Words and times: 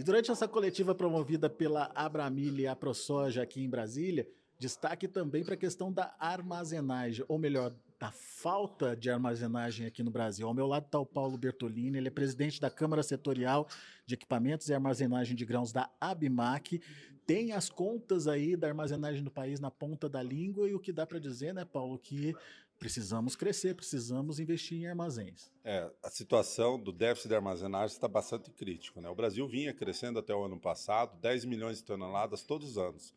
E 0.00 0.02
durante 0.02 0.30
essa 0.30 0.48
coletiva 0.48 0.94
promovida 0.94 1.50
pela 1.50 1.92
Abramil 1.94 2.58
e 2.58 2.66
a 2.66 2.74
ProSoja 2.74 3.42
aqui 3.42 3.62
em 3.62 3.68
Brasília, 3.68 4.26
destaque 4.58 5.06
também 5.06 5.44
para 5.44 5.52
a 5.52 5.58
questão 5.58 5.92
da 5.92 6.16
armazenagem, 6.18 7.22
ou 7.28 7.38
melhor, 7.38 7.74
da 7.98 8.10
falta 8.10 8.96
de 8.96 9.10
armazenagem 9.10 9.84
aqui 9.84 10.02
no 10.02 10.10
Brasil. 10.10 10.48
Ao 10.48 10.54
meu 10.54 10.66
lado 10.66 10.86
está 10.86 10.98
o 10.98 11.04
Paulo 11.04 11.36
Bertolini, 11.36 11.98
ele 11.98 12.08
é 12.08 12.10
presidente 12.10 12.58
da 12.58 12.70
Câmara 12.70 13.02
Setorial 13.02 13.68
de 14.06 14.14
Equipamentos 14.14 14.70
e 14.70 14.72
Armazenagem 14.72 15.36
de 15.36 15.44
Grãos 15.44 15.70
da 15.70 15.90
ABMAC. 16.00 16.80
Tem 17.26 17.52
as 17.52 17.68
contas 17.68 18.26
aí 18.26 18.56
da 18.56 18.68
armazenagem 18.68 19.22
do 19.22 19.30
país 19.30 19.60
na 19.60 19.70
ponta 19.70 20.08
da 20.08 20.22
língua 20.22 20.66
e 20.66 20.74
o 20.74 20.80
que 20.80 20.92
dá 20.92 21.06
para 21.06 21.18
dizer, 21.18 21.52
né, 21.52 21.66
Paulo, 21.66 21.98
que 21.98 22.34
precisamos 22.80 23.36
crescer, 23.36 23.74
precisamos 23.74 24.40
investir 24.40 24.78
em 24.78 24.86
armazéns. 24.86 25.52
É, 25.62 25.88
a 26.02 26.08
situação 26.08 26.80
do 26.80 26.90
déficit 26.90 27.28
de 27.28 27.34
armazenagem 27.34 27.94
está 27.94 28.08
bastante 28.08 28.50
crítico. 28.50 29.02
Né? 29.02 29.08
O 29.10 29.14
Brasil 29.14 29.46
vinha 29.46 29.74
crescendo 29.74 30.18
até 30.18 30.34
o 30.34 30.42
ano 30.42 30.58
passado, 30.58 31.20
10 31.20 31.44
milhões 31.44 31.76
de 31.76 31.84
toneladas 31.84 32.42
todos 32.42 32.70
os 32.70 32.78
anos. 32.78 33.14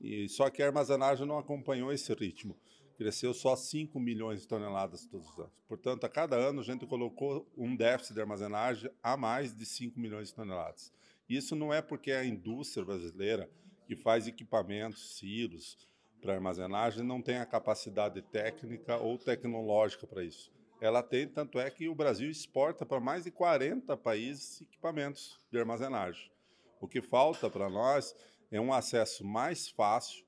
E 0.00 0.28
só 0.28 0.48
que 0.48 0.62
a 0.62 0.66
armazenagem 0.66 1.26
não 1.26 1.36
acompanhou 1.36 1.92
esse 1.92 2.14
ritmo. 2.14 2.56
Cresceu 2.96 3.34
só 3.34 3.56
5 3.56 3.98
milhões 3.98 4.42
de 4.42 4.46
toneladas 4.46 5.04
todos 5.06 5.28
os 5.28 5.38
anos. 5.38 5.52
Portanto, 5.66 6.04
a 6.04 6.08
cada 6.08 6.36
ano 6.36 6.60
a 6.60 6.64
gente 6.64 6.86
colocou 6.86 7.50
um 7.56 7.74
déficit 7.74 8.14
de 8.14 8.20
armazenagem 8.20 8.90
a 9.02 9.16
mais 9.16 9.52
de 9.56 9.66
5 9.66 9.98
milhões 9.98 10.28
de 10.28 10.34
toneladas. 10.34 10.92
Isso 11.28 11.56
não 11.56 11.74
é 11.74 11.82
porque 11.82 12.12
a 12.12 12.24
indústria 12.24 12.84
brasileira 12.84 13.50
que 13.86 13.96
faz 13.96 14.28
equipamentos, 14.28 15.16
silos, 15.16 15.76
para 16.20 16.34
armazenagem 16.34 17.02
não 17.04 17.22
tem 17.22 17.38
a 17.38 17.46
capacidade 17.46 18.20
técnica 18.22 18.96
ou 18.96 19.18
tecnológica 19.18 20.06
para 20.06 20.22
isso. 20.22 20.52
Ela 20.80 21.02
tem, 21.02 21.28
tanto 21.28 21.58
é 21.58 21.70
que 21.70 21.88
o 21.88 21.94
Brasil 21.94 22.30
exporta 22.30 22.86
para 22.86 23.00
mais 23.00 23.24
de 23.24 23.30
40 23.30 23.96
países 23.96 24.62
equipamentos 24.62 25.38
de 25.50 25.58
armazenagem. 25.58 26.30
O 26.80 26.88
que 26.88 27.02
falta 27.02 27.50
para 27.50 27.68
nós 27.68 28.14
é 28.50 28.60
um 28.60 28.72
acesso 28.72 29.24
mais 29.24 29.68
fácil 29.68 30.24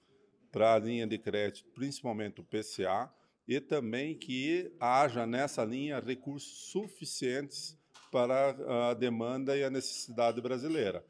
para 0.50 0.74
a 0.74 0.78
linha 0.78 1.06
de 1.06 1.18
crédito, 1.18 1.70
principalmente 1.74 2.40
o 2.40 2.44
PCA, 2.44 3.10
e 3.48 3.60
também 3.60 4.16
que 4.16 4.70
haja 4.78 5.26
nessa 5.26 5.64
linha 5.64 5.98
recursos 5.98 6.70
suficientes 6.70 7.78
para 8.10 8.90
a 8.90 8.94
demanda 8.94 9.56
e 9.56 9.64
a 9.64 9.70
necessidade 9.70 10.40
brasileira. 10.40 11.04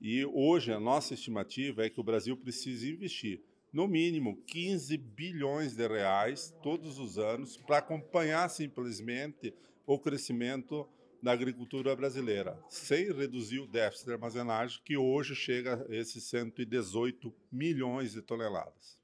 E 0.00 0.24
hoje 0.24 0.72
a 0.72 0.80
nossa 0.80 1.14
estimativa 1.14 1.86
é 1.86 1.90
que 1.90 2.00
o 2.00 2.04
Brasil 2.04 2.36
precisa 2.36 2.88
investir 2.88 3.42
no 3.72 3.86
mínimo 3.86 4.36
15 4.46 4.96
bilhões 4.96 5.74
de 5.74 5.86
reais 5.86 6.54
todos 6.62 6.98
os 6.98 7.18
anos 7.18 7.56
para 7.56 7.78
acompanhar 7.78 8.48
simplesmente 8.48 9.54
o 9.86 9.98
crescimento 9.98 10.88
da 11.22 11.32
agricultura 11.32 11.94
brasileira, 11.94 12.58
sem 12.68 13.12
reduzir 13.12 13.60
o 13.60 13.66
déficit 13.66 14.06
de 14.06 14.12
armazenagem, 14.12 14.80
que 14.84 14.96
hoje 14.96 15.34
chega 15.34 15.86
a 15.88 15.94
esses 15.94 16.24
118 16.24 17.32
milhões 17.52 18.12
de 18.12 18.22
toneladas. 18.22 18.98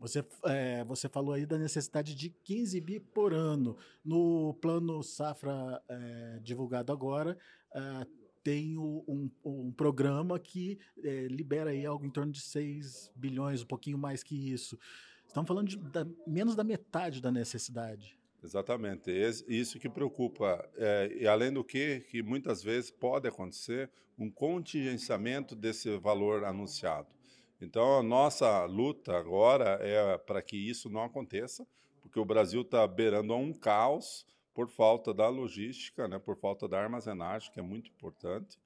Você, 0.00 0.24
é, 0.44 0.82
você 0.84 1.08
falou 1.08 1.34
aí 1.34 1.44
da 1.44 1.58
necessidade 1.58 2.14
de 2.14 2.30
15 2.30 2.80
bi 2.80 2.98
por 2.98 3.34
ano. 3.34 3.76
No 4.02 4.54
plano 4.54 5.02
Safra 5.02 5.80
é, 5.88 6.40
divulgado 6.42 6.90
agora, 6.90 7.36
é, 7.74 8.06
tem 8.42 8.78
um, 8.78 9.30
um 9.44 9.72
programa 9.72 10.38
que 10.38 10.78
é, 11.02 11.26
libera 11.28 11.70
aí 11.70 11.84
algo 11.84 12.04
em 12.04 12.10
torno 12.10 12.32
de 12.32 12.40
6 12.40 13.10
bilhões, 13.14 13.62
um 13.62 13.66
pouquinho 13.66 13.98
mais 13.98 14.22
que 14.22 14.52
isso. 14.52 14.78
Estamos 15.26 15.46
falando 15.46 15.68
de 15.68 15.76
da, 15.76 16.06
menos 16.26 16.56
da 16.56 16.64
metade 16.64 17.20
da 17.20 17.30
necessidade. 17.30 18.18
Exatamente, 18.42 19.10
isso 19.46 19.78
que 19.78 19.88
preocupa. 19.88 20.68
É, 20.76 21.16
e 21.20 21.26
além 21.26 21.52
do 21.52 21.62
que, 21.62 22.00
que 22.10 22.22
muitas 22.22 22.62
vezes 22.62 22.90
pode 22.90 23.28
acontecer 23.28 23.90
um 24.18 24.30
contingenciamento 24.30 25.54
desse 25.54 25.96
valor 25.98 26.44
anunciado. 26.44 27.08
Então, 27.60 27.98
a 27.98 28.02
nossa 28.02 28.64
luta 28.64 29.16
agora 29.16 29.78
é 29.82 30.16
para 30.18 30.40
que 30.40 30.56
isso 30.56 30.88
não 30.88 31.04
aconteça, 31.04 31.66
porque 32.00 32.18
o 32.18 32.24
Brasil 32.24 32.62
está 32.62 32.86
beirando 32.86 33.32
a 33.32 33.36
um 33.36 33.52
caos, 33.52 34.26
por 34.60 34.68
falta 34.68 35.14
da 35.14 35.26
logística, 35.26 36.06
né, 36.06 36.18
por 36.18 36.36
falta 36.36 36.68
da 36.68 36.78
armazenagem, 36.78 37.50
que 37.50 37.58
é 37.58 37.62
muito 37.62 37.90
importante. 37.90 38.58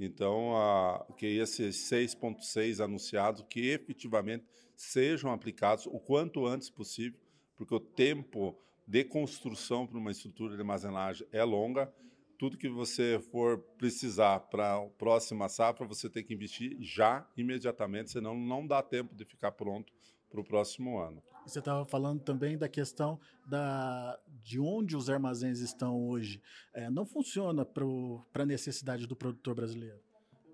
Então, 0.00 0.56
a, 0.56 1.06
que 1.18 1.26
esses 1.26 1.76
6.6 1.90 2.82
anunciados 2.82 3.44
que 3.50 3.68
efetivamente 3.68 4.46
sejam 4.74 5.30
aplicados 5.30 5.84
o 5.84 6.00
quanto 6.00 6.46
antes 6.46 6.70
possível, 6.70 7.20
porque 7.54 7.74
o 7.74 7.78
tempo 7.78 8.58
de 8.86 9.04
construção 9.04 9.86
para 9.86 9.98
uma 9.98 10.10
estrutura 10.10 10.54
de 10.54 10.62
armazenagem 10.62 11.26
é 11.30 11.44
longa. 11.44 11.92
Tudo 12.38 12.56
que 12.56 12.70
você 12.70 13.20
for 13.30 13.58
precisar 13.76 14.40
para 14.40 14.76
a 14.76 14.88
próxima 14.88 15.50
safra, 15.50 15.86
você 15.86 16.08
tem 16.08 16.24
que 16.24 16.32
investir 16.32 16.78
já, 16.80 17.30
imediatamente, 17.36 18.10
senão 18.10 18.34
não 18.34 18.66
dá 18.66 18.82
tempo 18.82 19.14
de 19.14 19.26
ficar 19.26 19.52
pronto 19.52 19.92
para 20.32 20.40
o 20.40 20.44
próximo 20.44 20.98
ano. 20.98 21.22
Você 21.46 21.58
estava 21.58 21.84
falando 21.84 22.20
também 22.20 22.56
da 22.56 22.68
questão 22.68 23.20
da, 23.46 24.18
de 24.42 24.58
onde 24.58 24.96
os 24.96 25.10
armazéns 25.10 25.60
estão 25.60 26.08
hoje. 26.08 26.40
É, 26.72 26.88
não 26.88 27.04
funciona 27.04 27.64
para 27.64 28.42
a 28.42 28.46
necessidade 28.46 29.06
do 29.06 29.14
produtor 29.14 29.54
brasileiro. 29.54 30.00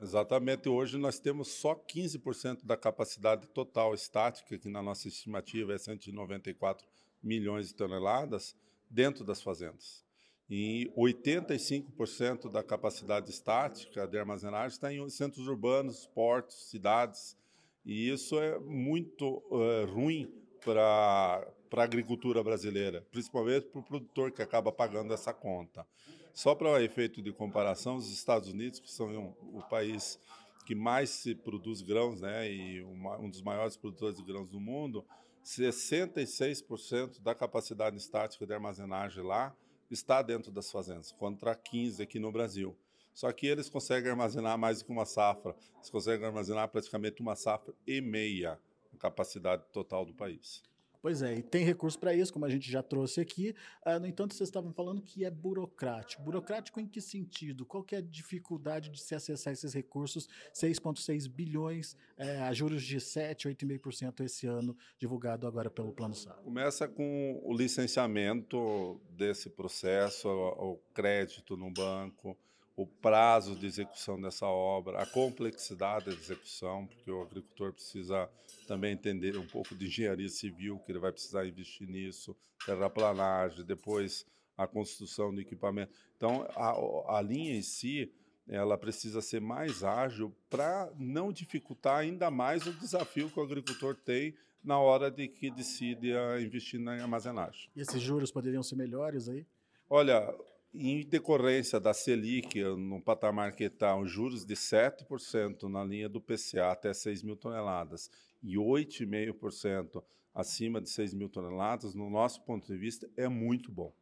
Exatamente. 0.01 0.69
Hoje 0.69 0.97
nós 0.99 1.19
temos 1.19 1.49
só 1.49 1.75
15% 1.75 2.65
da 2.65 2.77
capacidade 2.77 3.47
total 3.49 3.95
estática, 3.95 4.59
que 4.59 4.69
na 4.69 4.83
nossa 4.83 5.09
estimativa 5.09 5.73
é 5.73 5.79
194 5.79 6.87
milhões 7.23 7.69
de 7.69 7.75
toneladas, 7.75 8.57
dentro 8.91 9.25
das 9.25 9.43
fazendas. 9.43 10.05
E 10.49 10.91
85% 10.97 12.51
da 12.51 12.63
capacidade 12.63 13.31
estática 13.31 14.07
de 14.07 14.19
armazenagem 14.19 14.69
está 14.69 14.93
em 14.93 15.07
centros 15.11 15.47
urbanos, 15.47 16.07
portos, 16.07 16.71
cidades. 16.71 17.37
E 17.85 18.11
isso 18.11 18.39
é 18.41 18.59
muito 18.59 19.43
uh, 19.51 19.87
ruim 19.93 20.33
para 20.65 21.47
a 21.73 21.83
agricultura 21.83 22.43
brasileira, 22.43 23.07
principalmente 23.11 23.67
para 23.67 23.81
o 23.81 23.85
produtor 23.85 24.33
que 24.33 24.43
acaba 24.43 24.71
pagando 24.71 25.15
essa 25.15 25.33
conta. 25.33 25.87
Só 26.33 26.55
para 26.55 26.83
efeito 26.83 27.23
de 27.23 27.33
comparação, 27.33 27.97
os 27.97 28.13
Estados 28.13 28.49
Unidos, 28.49 28.79
que 28.79 28.91
são 28.91 29.09
um, 29.09 29.59
o 29.59 29.63
país 29.69 30.19
que 30.67 30.75
mais 30.75 31.11
se 31.11 31.35
produz 31.35 31.81
grãos, 31.81 32.21
né, 32.21 32.53
e 32.53 32.83
uma, 32.83 33.19
um 33.19 33.31
dos 33.31 33.43
maiores 33.43 33.77
produtores 33.77 34.19
de 34.19 34.23
grãos 34.23 34.51
do 34.51 34.61
mundo, 34.61 35.05
66% 35.43 37.23
da 37.23 37.35
capacidade 37.35 37.97
estática 37.97 38.47
de 38.47 38.53
armazenagem 38.53 39.25
lá 39.25 39.57
está 39.91 40.21
dentro 40.21 40.53
das 40.53 40.71
fazendas, 40.71 41.11
contra 41.11 41.55
15 41.55 42.03
aqui 42.03 42.19
no 42.19 42.31
Brasil. 42.31 42.77
Só 43.19 43.33
que 43.33 43.49
eles 43.49 43.69
conseguem 43.69 44.13
armazenar 44.13 44.57
mais 44.57 44.79
do 44.79 44.85
que 44.85 44.93
uma 44.93 45.05
safra, 45.05 45.53
eles 45.75 45.91
conseguem 45.91 46.25
armazenar 46.25 46.69
praticamente 46.69 47.21
uma 47.21 47.35
safra 47.35 47.75
e 47.85 48.01
meia 48.01 48.61
capacidade 48.97 49.65
total 49.73 50.07
do 50.07 50.15
país. 50.15 50.63
Pois 51.03 51.21
é, 51.21 51.35
e 51.35 51.43
tem 51.43 51.65
recurso 51.65 51.99
para 51.99 52.15
isso, 52.15 52.33
como 52.33 52.45
a 52.45 52.49
gente 52.49 52.71
já 52.71 52.81
trouxe 52.81 53.21
aqui. 53.21 53.57
Uh, 53.85 53.99
no 53.99 54.07
entanto, 54.07 54.35
vocês 54.35 54.49
estavam 54.49 54.73
falando 54.73 55.03
que 55.03 55.25
é 55.25 55.31
burocrático. 55.33 56.23
Burocrático 56.23 56.79
em 56.79 56.87
que 56.87 57.01
sentido? 57.01 57.67
Qual 57.67 57.83
que 57.83 57.97
é 57.97 57.99
a 57.99 58.01
dificuldade 58.01 58.89
de 58.89 59.01
se 59.01 59.17
acessar 59.17 59.53
esses 59.53 59.75
recursos? 59.75 60.29
6,6 60.55 61.29
bilhões 61.29 61.97
é, 62.17 62.41
a 62.43 62.53
juros 62.53 62.85
de 62.85 63.01
7, 63.01 63.49
8,5% 63.49 64.21
esse 64.21 64.47
ano, 64.47 64.77
divulgado 64.97 65.45
agora 65.45 65.69
pelo 65.69 65.93
Plano 65.93 66.15
Safra. 66.15 66.41
Começa 66.45 66.87
com 66.87 67.41
o 67.43 67.53
licenciamento 67.53 69.01
desse 69.11 69.51
processo, 69.51 70.29
o 70.29 70.79
crédito 70.95 71.57
no 71.57 71.73
banco, 71.73 72.37
o 72.79 72.87
prazo 72.87 73.57
de 73.57 73.67
execução 73.67 74.21
dessa 74.21 74.47
obra, 74.47 75.03
a 75.03 75.07
complexidade 75.07 76.05
da 76.05 76.13
execução, 76.13 76.87
porque 76.87 77.11
o 77.11 77.23
agricultor 77.23 77.73
precisa 77.73 78.31
também 78.69 78.93
entender 78.93 79.37
um 79.37 79.47
pouco 79.49 79.75
de 79.75 79.87
engenharia 79.87 80.29
civil, 80.29 80.79
que 80.79 80.93
ele 80.93 81.01
vai 81.01 81.11
precisar 81.11 81.45
investir 81.45 81.89
nisso, 81.89 82.37
terraplanagem, 82.65 83.65
depois 83.65 84.25
a 84.57 84.65
construção 84.69 85.35
do 85.35 85.41
equipamento. 85.41 85.93
Então, 86.17 86.47
a, 86.55 87.17
a 87.19 87.21
linha 87.21 87.57
em 87.57 87.63
si, 87.63 88.13
ela 88.47 88.79
precisa 88.79 89.21
ser 89.21 89.41
mais 89.41 89.83
ágil 89.83 90.33
para 90.49 90.89
não 90.97 91.33
dificultar 91.33 91.99
ainda 91.99 92.31
mais 92.31 92.65
o 92.65 92.73
desafio 92.73 93.29
que 93.29 93.41
o 93.41 93.43
agricultor 93.43 93.97
tem 93.97 94.37
na 94.63 94.79
hora 94.79 95.11
de 95.11 95.27
que 95.27 95.51
decide 95.51 96.13
investir 96.41 96.79
na 96.79 96.93
armazenagem. 96.93 97.69
E 97.75 97.81
esses 97.81 98.01
juros 98.01 98.31
poderiam 98.31 98.63
ser 98.63 98.77
melhores 98.77 99.29
aí? 99.29 99.45
Olha, 99.91 100.33
em 100.73 101.05
decorrência 101.05 101.81
da 101.81 101.95
Selic, 101.95 102.63
no 102.63 103.01
patamar 103.01 103.55
que 103.55 103.65
está, 103.65 103.97
os 103.97 104.11
juros 104.11 104.45
de 104.45 104.55
7% 104.55 105.65
na 105.65 105.83
linha 105.85 106.09
do 106.09 106.21
PCA 106.21 106.73
até 106.73 106.93
6 106.93 107.23
mil 107.23 107.37
toneladas 107.37 108.11
e 108.43 108.57
8,5% 108.57 110.03
acima 110.35 110.81
de 110.81 110.89
6 110.91 111.15
mil 111.15 111.29
toneladas, 111.29 111.95
no 111.95 112.09
nosso 112.09 112.43
ponto 112.43 112.67
de 112.67 112.79
vista, 112.79 113.11
é 113.17 113.29
muito 113.29 113.73
bom. 113.73 113.93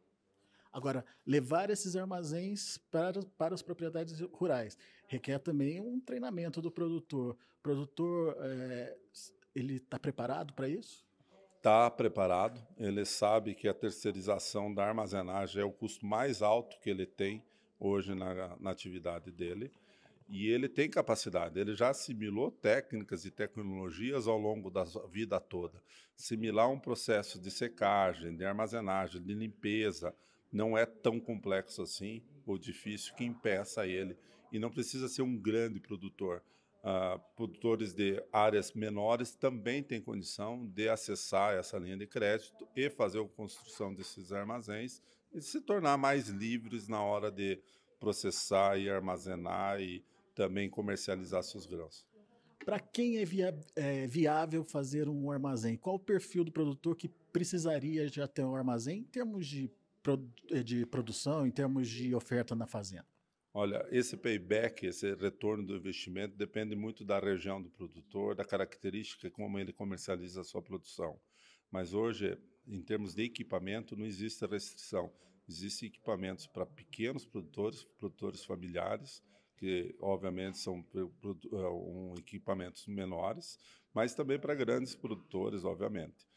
Agora, 0.71 1.03
levar 1.25 1.69
esses 1.71 1.95
armazéns 1.95 2.77
para, 2.91 3.23
para 3.37 3.55
as 3.55 3.63
propriedades 3.63 4.19
rurais 4.31 4.77
requer 5.07 5.39
também 5.39 5.81
um 5.81 5.99
treinamento 5.99 6.61
do 6.61 6.69
produtor. 6.69 7.35
O 7.59 7.63
produtor, 7.63 8.37
é, 8.41 8.95
ele 9.55 9.77
está 9.77 9.97
preparado 9.97 10.53
para 10.53 10.69
isso? 10.69 11.06
Está 11.67 11.91
preparado, 11.91 12.65
ele 12.77 13.03
sabe 13.03 13.53
que 13.53 13.67
a 13.67 13.73
terceirização 13.73 14.73
da 14.73 14.85
armazenagem 14.85 15.61
é 15.61 15.65
o 15.65 15.71
custo 15.71 16.05
mais 16.05 16.41
alto 16.41 16.79
que 16.79 16.89
ele 16.89 17.05
tem 17.05 17.43
hoje 17.77 18.15
na, 18.15 18.55
na 18.57 18.71
atividade 18.71 19.29
dele. 19.31 19.69
E 20.29 20.47
ele 20.47 20.69
tem 20.69 20.89
capacidade, 20.89 21.59
ele 21.59 21.75
já 21.75 21.89
assimilou 21.89 22.51
técnicas 22.51 23.25
e 23.25 23.31
tecnologias 23.31 24.29
ao 24.29 24.37
longo 24.37 24.69
da 24.69 24.85
vida 25.11 25.41
toda. 25.41 25.83
Assimilar 26.17 26.71
um 26.71 26.79
processo 26.79 27.37
de 27.37 27.51
secagem, 27.51 28.37
de 28.37 28.45
armazenagem, 28.45 29.21
de 29.21 29.33
limpeza, 29.33 30.15
não 30.49 30.77
é 30.77 30.85
tão 30.85 31.19
complexo 31.19 31.81
assim 31.81 32.23
ou 32.45 32.57
difícil 32.57 33.13
que 33.13 33.25
impeça 33.25 33.85
ele. 33.85 34.17
E 34.53 34.57
não 34.57 34.71
precisa 34.71 35.09
ser 35.09 35.21
um 35.21 35.37
grande 35.37 35.81
produtor. 35.81 36.41
Uh, 36.83 37.19
produtores 37.35 37.93
de 37.93 38.23
áreas 38.31 38.71
menores 38.71 39.35
também 39.35 39.83
têm 39.83 39.99
condição 39.99 40.65
de 40.65 40.87
acessar 40.87 41.55
essa 41.55 41.77
linha 41.77 41.97
de 41.97 42.07
crédito 42.07 42.67
e 42.75 42.89
fazer 42.89 43.19
a 43.19 43.27
construção 43.27 43.93
desses 43.93 44.31
armazéns 44.31 45.01
e 45.33 45.41
se 45.41 45.59
tornar 45.59 45.97
mais 45.97 46.29
livres 46.29 46.87
na 46.87 47.01
hora 47.01 47.31
de 47.31 47.59
processar 47.99 48.77
e 48.77 48.89
armazenar 48.89 49.81
e 49.81 50.03
também 50.33 50.69
comercializar 50.69 51.43
seus 51.43 51.65
grãos. 51.65 52.05
Para 52.63 52.79
quem 52.79 53.17
é, 53.17 53.25
via 53.25 53.57
é, 53.75 54.05
viável 54.07 54.63
fazer 54.63 55.09
um 55.09 55.31
armazém? 55.31 55.75
Qual 55.75 55.95
o 55.95 55.99
perfil 55.99 56.43
do 56.43 56.51
produtor 56.51 56.95
que 56.95 57.09
precisaria 57.31 58.07
já 58.07 58.27
ter 58.27 58.43
um 58.43 58.55
armazém 58.55 58.99
em 58.99 59.03
termos 59.03 59.47
de, 59.47 59.71
de 60.63 60.85
produção, 60.85 61.47
em 61.47 61.51
termos 61.51 61.87
de 61.87 62.13
oferta 62.13 62.55
na 62.55 62.67
fazenda? 62.67 63.05
Olha, 63.59 63.83
esse 63.89 64.15
payback, 64.15 64.85
esse 64.85 65.15
retorno 65.15 65.65
do 65.65 65.75
investimento 65.75 66.37
depende 66.37 66.75
muito 66.75 67.03
da 67.03 67.17
região 67.19 67.59
do 67.59 67.71
produtor, 67.71 68.35
da 68.35 68.45
característica 68.45 69.31
como 69.31 69.57
ele 69.57 69.73
comercializa 69.73 70.41
a 70.41 70.43
sua 70.43 70.61
produção. 70.61 71.19
Mas 71.71 71.91
hoje, 71.91 72.37
em 72.67 72.83
termos 72.83 73.15
de 73.15 73.23
equipamento, 73.23 73.95
não 73.95 74.05
existe 74.05 74.45
restrição. 74.45 75.11
Existem 75.49 75.89
equipamentos 75.89 76.45
para 76.45 76.67
pequenos 76.67 77.25
produtores, 77.25 77.83
produtores 77.97 78.45
familiares, 78.45 79.23
que 79.55 79.95
obviamente 79.99 80.59
são 80.59 80.85
é, 80.93 81.67
um, 81.67 82.13
equipamentos 82.15 82.85
menores, 82.85 83.57
mas 83.91 84.13
também 84.13 84.39
para 84.39 84.53
grandes 84.53 84.93
produtores, 84.93 85.65
obviamente. 85.65 86.27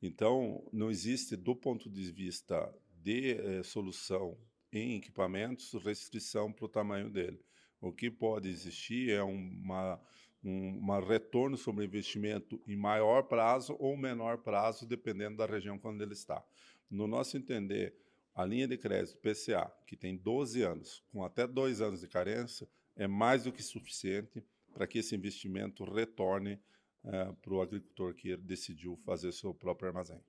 Então, 0.00 0.64
não 0.72 0.92
existe, 0.92 1.34
do 1.34 1.56
ponto 1.56 1.90
de 1.90 2.08
vista 2.12 2.72
de 3.02 3.32
eh, 3.32 3.62
solução 3.64 4.38
em 4.72 4.96
equipamentos, 4.96 5.72
restrição 5.84 6.52
para 6.52 6.64
o 6.64 6.68
tamanho 6.68 7.10
dele. 7.10 7.40
O 7.80 7.92
que 7.92 8.10
pode 8.10 8.48
existir 8.48 9.10
é 9.10 9.22
uma, 9.22 10.00
um 10.42 10.78
uma 10.78 11.00
retorno 11.00 11.56
sobre 11.56 11.84
investimento 11.84 12.60
em 12.66 12.76
maior 12.76 13.22
prazo 13.22 13.76
ou 13.78 13.96
menor 13.96 14.38
prazo, 14.38 14.86
dependendo 14.86 15.36
da 15.36 15.46
região 15.46 15.78
quando 15.78 16.02
ele 16.02 16.12
está. 16.12 16.44
No 16.90 17.06
nosso 17.06 17.36
entender, 17.36 17.94
a 18.34 18.44
linha 18.44 18.68
de 18.68 18.78
crédito 18.78 19.18
PCA, 19.18 19.70
que 19.86 19.96
tem 19.96 20.16
12 20.16 20.62
anos, 20.62 21.02
com 21.10 21.24
até 21.24 21.46
dois 21.46 21.80
anos 21.80 22.00
de 22.00 22.08
carência, 22.08 22.68
é 22.96 23.06
mais 23.06 23.44
do 23.44 23.52
que 23.52 23.62
suficiente 23.62 24.44
para 24.72 24.86
que 24.86 24.98
esse 24.98 25.14
investimento 25.14 25.84
retorne 25.84 26.58
é, 27.04 27.32
para 27.42 27.54
o 27.54 27.60
agricultor 27.60 28.14
que 28.14 28.36
decidiu 28.36 28.96
fazer 29.04 29.32
seu 29.32 29.52
próprio 29.52 29.88
armazém. 29.88 30.20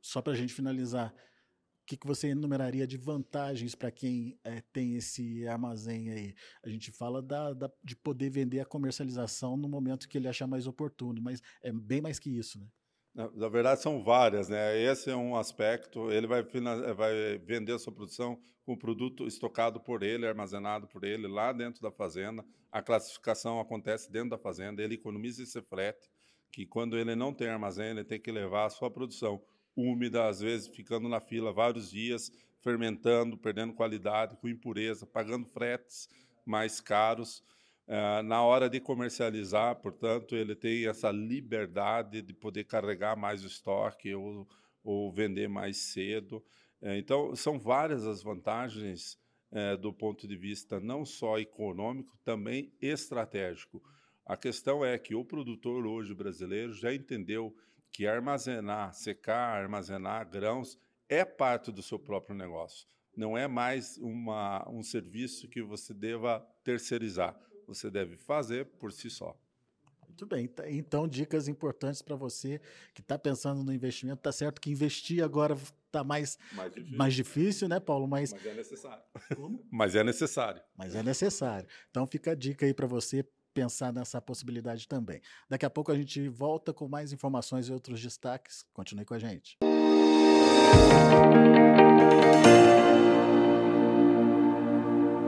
Só 0.00 0.22
para 0.22 0.34
a 0.34 0.36
gente 0.36 0.54
finalizar, 0.54 1.12
que, 1.86 1.96
que 1.96 2.06
você 2.06 2.28
enumeraria 2.28 2.86
de 2.86 2.96
vantagens 2.96 3.74
para 3.74 3.90
quem 3.90 4.38
é, 4.42 4.60
tem 4.72 4.96
esse 4.96 5.46
armazém 5.46 6.10
aí? 6.10 6.34
A 6.64 6.68
gente 6.68 6.90
fala 6.90 7.22
da, 7.22 7.52
da, 7.52 7.70
de 7.82 7.94
poder 7.94 8.28
vender 8.28 8.60
a 8.60 8.66
comercialização 8.66 9.56
no 9.56 9.68
momento 9.68 10.08
que 10.08 10.18
ele 10.18 10.28
achar 10.28 10.46
mais 10.46 10.66
oportuno, 10.66 11.22
mas 11.22 11.40
é 11.62 11.72
bem 11.72 12.00
mais 12.00 12.18
que 12.18 12.28
isso, 12.28 12.58
né? 12.58 12.66
Na, 13.14 13.30
na, 13.30 13.48
verdade, 13.48 13.80
são 13.80 14.02
várias, 14.02 14.50
né? 14.50 14.78
Esse 14.78 15.08
é 15.10 15.16
um 15.16 15.36
aspecto. 15.36 16.10
Ele 16.10 16.26
vai, 16.26 16.42
vai 16.42 17.38
vender 17.38 17.72
a 17.72 17.78
sua 17.78 17.92
produção 17.92 18.38
com 18.62 18.74
o 18.74 18.78
produto 18.78 19.26
estocado 19.26 19.80
por 19.80 20.02
ele, 20.02 20.26
armazenado 20.26 20.86
por 20.86 21.02
ele 21.02 21.26
lá 21.26 21.50
dentro 21.50 21.80
da 21.80 21.90
fazenda. 21.90 22.44
A 22.70 22.82
classificação 22.82 23.58
acontece 23.58 24.12
dentro 24.12 24.30
da 24.30 24.38
fazenda. 24.38 24.82
Ele 24.82 24.96
economiza 24.96 25.42
esse 25.42 25.62
frete, 25.62 26.10
que 26.52 26.66
quando 26.66 26.98
ele 26.98 27.14
não 27.14 27.32
tem 27.32 27.48
armazém, 27.48 27.92
ele 27.92 28.04
tem 28.04 28.20
que 28.20 28.30
levar 28.30 28.66
a 28.66 28.70
sua 28.70 28.90
produção 28.90 29.40
úmida, 29.76 30.26
às 30.26 30.40
vezes 30.40 30.68
ficando 30.68 31.08
na 31.08 31.20
fila 31.20 31.52
vários 31.52 31.90
dias, 31.90 32.32
fermentando, 32.60 33.36
perdendo 33.36 33.74
qualidade, 33.74 34.36
com 34.36 34.48
impureza, 34.48 35.06
pagando 35.06 35.46
fretes 35.46 36.08
mais 36.44 36.80
caros. 36.80 37.44
Uh, 37.86 38.22
na 38.24 38.42
hora 38.42 38.68
de 38.68 38.80
comercializar, 38.80 39.76
portanto, 39.76 40.34
ele 40.34 40.56
tem 40.56 40.88
essa 40.88 41.10
liberdade 41.12 42.20
de 42.20 42.32
poder 42.32 42.64
carregar 42.64 43.16
mais 43.16 43.44
o 43.44 43.46
estoque 43.46 44.12
ou, 44.12 44.48
ou 44.82 45.12
vender 45.12 45.48
mais 45.48 45.76
cedo. 45.76 46.42
Uh, 46.82 46.94
então, 46.96 47.36
são 47.36 47.58
várias 47.58 48.04
as 48.04 48.22
vantagens 48.22 49.16
uh, 49.52 49.76
do 49.76 49.92
ponto 49.92 50.26
de 50.26 50.36
vista 50.36 50.80
não 50.80 51.04
só 51.04 51.38
econômico, 51.38 52.18
também 52.24 52.72
estratégico. 52.80 53.80
A 54.24 54.36
questão 54.36 54.84
é 54.84 54.98
que 54.98 55.14
o 55.14 55.24
produtor 55.24 55.86
hoje 55.86 56.12
brasileiro 56.12 56.72
já 56.72 56.92
entendeu 56.92 57.54
que 57.96 58.06
armazenar, 58.06 58.92
secar, 58.92 59.62
armazenar 59.62 60.28
grãos 60.28 60.78
é 61.08 61.24
parte 61.24 61.72
do 61.72 61.82
seu 61.82 61.98
próprio 61.98 62.36
negócio. 62.36 62.86
Não 63.16 63.38
é 63.38 63.48
mais 63.48 63.96
uma, 63.96 64.68
um 64.68 64.82
serviço 64.82 65.48
que 65.48 65.62
você 65.62 65.94
deva 65.94 66.46
terceirizar 66.62 67.34
você 67.66 67.90
deve 67.90 68.16
fazer 68.16 68.66
por 68.78 68.92
si 68.92 69.10
só. 69.10 69.36
Muito 70.06 70.24
bem. 70.24 70.46
Tá, 70.46 70.70
então, 70.70 71.08
dicas 71.08 71.48
importantes 71.48 72.00
para 72.00 72.14
você 72.16 72.60
que 72.94 73.00
está 73.00 73.18
pensando 73.18 73.62
no 73.62 73.72
investimento. 73.72 74.22
Tá 74.22 74.30
certo 74.30 74.60
que 74.60 74.70
investir 74.70 75.22
agora 75.22 75.54
está 75.86 76.04
mais, 76.04 76.38
mais 76.52 76.72
difícil. 76.72 76.96
mais, 76.96 77.14
difícil. 77.14 77.68
né, 77.68 77.80
Paulo? 77.80 78.06
Mas, 78.06 78.32
Mas 78.32 78.46
é 78.46 78.54
necessário. 78.54 79.02
Mas 79.70 79.94
é 79.94 80.04
necessário. 80.04 80.62
Mas 80.76 80.94
é 80.94 81.02
necessário. 81.02 81.68
Então, 81.90 82.06
fica 82.06 82.32
a 82.32 82.34
dica 82.34 82.64
aí 82.64 82.72
para 82.72 82.86
você 82.86 83.26
pensar 83.56 83.90
nessa 83.90 84.20
possibilidade 84.20 84.86
também. 84.86 85.22
Daqui 85.48 85.64
a 85.64 85.70
pouco 85.70 85.90
a 85.90 85.96
gente 85.96 86.28
volta 86.28 86.74
com 86.74 86.86
mais 86.86 87.10
informações 87.10 87.68
e 87.68 87.72
outros 87.72 88.02
destaques. 88.02 88.66
Continue 88.74 89.06
com 89.06 89.14
a 89.14 89.18
gente. 89.18 89.56
Música 92.36 92.85